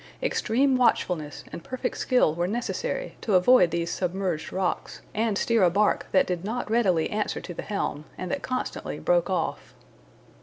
Extreme 0.23 0.77
watchfulness 0.77 1.43
and 1.51 1.63
perfect 1.63 1.95
skill 1.95 2.33
were 2.33 2.47
necessary 2.47 3.17
to 3.21 3.35
avoid 3.35 3.69
these 3.69 3.91
submerged 3.91 4.51
rocks, 4.51 5.03
and 5.13 5.37
steer 5.37 5.61
a 5.61 5.69
bark 5.69 6.07
that 6.11 6.25
did 6.25 6.43
not 6.43 6.71
readily 6.71 7.11
answer 7.11 7.39
to 7.39 7.53
the 7.53 7.61
helm, 7.61 8.05
and 8.17 8.31
that 8.31 8.41
constantly 8.41 8.97
broke 8.97 9.29
off. 9.29 9.75